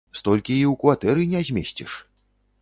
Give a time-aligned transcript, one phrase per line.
[0.19, 1.91] Столькі і ў кватэры не змесціш.